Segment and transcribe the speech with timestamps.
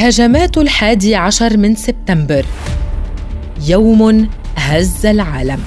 [0.00, 2.46] هجمات الحادي عشر من سبتمبر.
[3.66, 5.60] يوم هز العالم.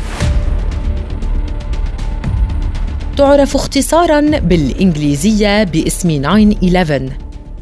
[3.18, 7.12] تعرف اختصارا بالإنجليزية باسم 9/11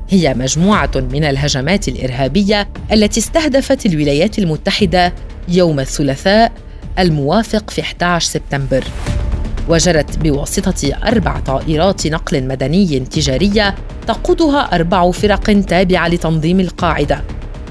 [0.10, 5.14] هي مجموعة من الهجمات الإرهابية التي استهدفت الولايات المتحدة
[5.48, 6.52] يوم الثلاثاء
[7.00, 8.84] الموافق في 11 سبتمبر.
[9.70, 13.76] وجرت بواسطة أربع طائرات نقل مدني تجارية
[14.08, 17.24] تقودها أربع فرق تابعة لتنظيم القاعدة.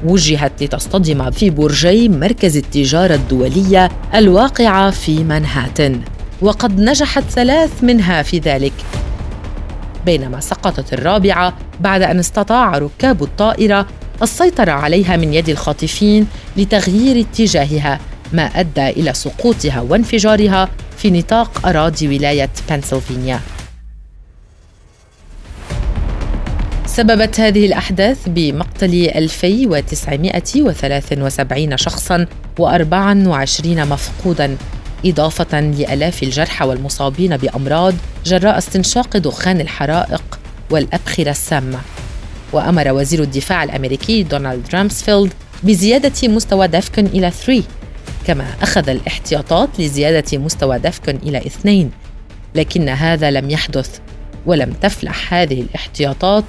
[0.04, 6.00] وجهت لتصطدم في برجي مركز التجارة الدولية الواقعة في منهاتن
[6.40, 8.72] وقد نجحت ثلاث منها في ذلك.
[10.06, 13.86] بينما سقطت الرابعة بعد أن استطاع ركاب الطائرة
[14.22, 18.00] السيطرة عليها من يد الخاطفين لتغيير اتجاهها
[18.32, 23.40] ما أدى إلى سقوطها وانفجارها في نطاق أراضي ولاية بنسلفانيا.
[26.86, 32.26] سببت هذه الأحداث بمقتل 2973 شخصاً
[32.60, 34.56] و24 مفقوداً
[35.06, 40.38] إضافة لآلاف الجرحى والمصابين بأمراض جراء استنشاق دخان الحرائق
[40.70, 41.78] والأبخرة السامة.
[42.52, 47.62] وأمر وزير الدفاع الأمريكي دونالد رامسفيلد بزيادة مستوى دفكن إلى 3
[48.28, 51.90] كما أخذ الاحتياطات لزيادة مستوى دفكن إلى 2
[52.54, 53.98] لكن هذا لم يحدث
[54.46, 56.44] ولم تفلح هذه الاحتياطات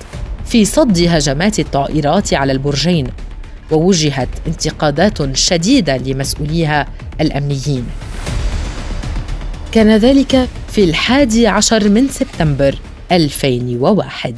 [0.45, 3.08] في صد هجمات الطائرات على البرجين
[3.71, 6.88] ووجهت انتقادات شديدة لمسؤوليها
[7.21, 7.86] الأمنيين.
[9.71, 12.75] كان ذلك في الحادي عشر من سبتمبر
[13.11, 14.36] 2001